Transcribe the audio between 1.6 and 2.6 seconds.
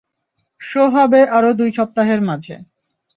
সপ্তাহের মাঝে।